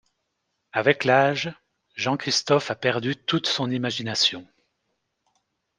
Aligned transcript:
Avec 0.73 1.03
l'âge, 1.03 1.53
Jean-Christophe 1.93 2.71
a 2.71 2.75
perdu 2.75 3.15
toute 3.15 3.45
son 3.45 3.69
imagination. 3.69 4.47